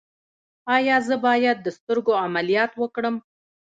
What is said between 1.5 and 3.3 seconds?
د سترګو عملیات وکړم؟